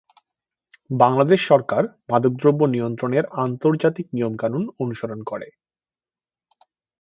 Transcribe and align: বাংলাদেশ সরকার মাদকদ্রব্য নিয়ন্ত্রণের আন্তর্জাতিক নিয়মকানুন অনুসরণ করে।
বাংলাদেশ 0.93 1.39
সরকার 1.47 1.81
মাদকদ্রব্য 2.09 2.61
নিয়ন্ত্রণের 2.65 3.25
আন্তর্জাতিক 3.43 4.05
নিয়মকানুন 4.13 4.63
অনুসরণ 4.79 5.19
করে। 5.23 5.47